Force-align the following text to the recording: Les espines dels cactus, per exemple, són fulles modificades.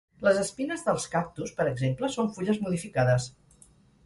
Les 0.27 0.37
espines 0.43 0.85
dels 0.87 1.05
cactus, 1.15 1.53
per 1.59 1.67
exemple, 1.73 2.09
són 2.17 2.33
fulles 2.39 2.61
modificades. 2.65 3.31